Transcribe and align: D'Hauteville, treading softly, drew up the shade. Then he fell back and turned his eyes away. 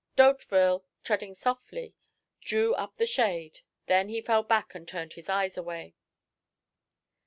D'Hauteville, 0.15 0.83
treading 1.03 1.35
softly, 1.35 1.93
drew 2.41 2.73
up 2.73 2.97
the 2.97 3.05
shade. 3.05 3.59
Then 3.85 4.09
he 4.09 4.19
fell 4.19 4.41
back 4.41 4.73
and 4.73 4.87
turned 4.87 5.13
his 5.13 5.29
eyes 5.29 5.59
away. 5.59 5.93